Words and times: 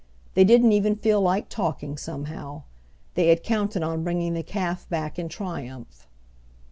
They 0.33 0.43
didn't 0.43 0.71
even 0.71 0.95
feel 0.95 1.21
like 1.21 1.47
talking, 1.47 1.95
somehow. 1.95 2.63
They 3.13 3.27
had 3.27 3.43
counted 3.43 3.83
on 3.83 4.03
bringing 4.03 4.33
the 4.33 4.41
calf 4.41 4.89
back 4.89 5.19
in 5.19 5.29
triumph. 5.29 6.07